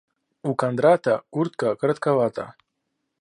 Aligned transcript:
У 0.43 0.51
Кондрата 0.61 1.15
куртка 1.33 1.69
коротковата. 1.79 2.47